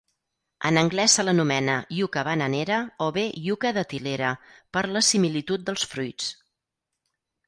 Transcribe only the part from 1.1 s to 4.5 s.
se l'anomena iuca bananera o bé iuca datilera